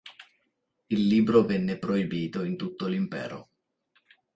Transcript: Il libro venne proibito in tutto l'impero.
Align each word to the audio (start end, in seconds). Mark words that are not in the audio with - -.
Il 0.87 1.05
libro 1.05 1.43
venne 1.45 1.77
proibito 1.77 2.41
in 2.43 2.57
tutto 2.57 2.87
l'impero. 2.87 3.49